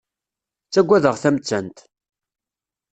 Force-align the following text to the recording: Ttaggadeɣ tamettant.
Ttaggadeɣ 0.67 1.15
tamettant. 1.21 1.77